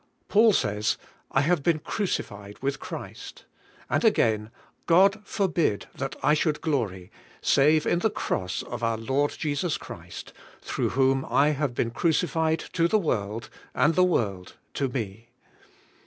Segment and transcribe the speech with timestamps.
[0.29, 0.97] Paul says:
[1.29, 3.45] "I have been crucified with Christ."
[3.87, 4.49] And again:
[4.87, 10.33] "God forbid that I should glory, save in the cross of our Lord Jesus Christ,
[10.59, 15.29] through whom I have been crucified to the world, and the world to me."